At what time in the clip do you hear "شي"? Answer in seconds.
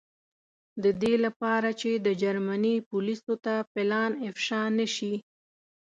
4.95-5.13